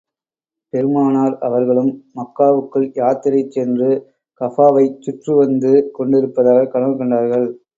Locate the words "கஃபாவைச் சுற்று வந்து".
4.41-5.73